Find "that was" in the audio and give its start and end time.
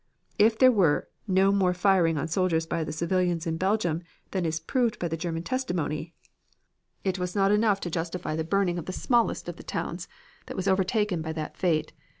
10.47-10.67